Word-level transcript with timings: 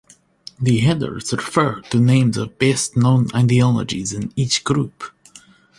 The 0.59 0.79
headers 0.79 1.31
refer 1.31 1.81
to 1.91 1.99
names 1.99 2.35
of 2.35 2.49
the 2.49 2.55
best-known 2.55 3.27
ideologies 3.35 4.11
in 4.13 4.33
each 4.35 4.63
group. 4.63 5.03